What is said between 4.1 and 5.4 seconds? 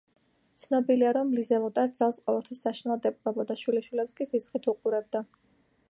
კი ზიზღით უყურებდა.